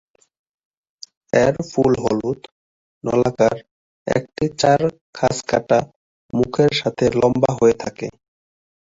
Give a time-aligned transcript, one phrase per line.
[1.33, 2.39] এর ফুল হলুদ,
[3.03, 3.57] নলাকার,
[4.07, 4.81] একটি চার
[5.15, 5.79] খাঁজকাটা
[6.33, 8.07] মুখের সাথে লম্বা হয়ে থাকে।